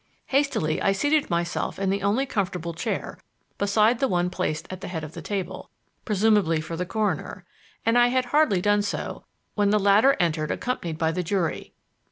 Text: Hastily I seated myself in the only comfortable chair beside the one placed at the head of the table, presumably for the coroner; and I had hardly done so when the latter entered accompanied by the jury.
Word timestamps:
Hastily 0.29 0.81
I 0.81 0.93
seated 0.93 1.29
myself 1.29 1.77
in 1.77 1.91
the 1.91 2.01
only 2.01 2.25
comfortable 2.25 2.73
chair 2.73 3.19
beside 3.59 3.99
the 3.99 4.07
one 4.07 4.31
placed 4.31 4.65
at 4.71 4.81
the 4.81 4.87
head 4.87 5.03
of 5.03 5.13
the 5.13 5.21
table, 5.21 5.69
presumably 6.05 6.59
for 6.59 6.75
the 6.75 6.87
coroner; 6.87 7.45
and 7.85 7.95
I 7.99 8.07
had 8.07 8.25
hardly 8.25 8.61
done 8.61 8.81
so 8.81 9.25
when 9.53 9.69
the 9.69 9.77
latter 9.77 10.17
entered 10.19 10.49
accompanied 10.49 10.97
by 10.97 11.11
the 11.11 11.21
jury. 11.21 11.73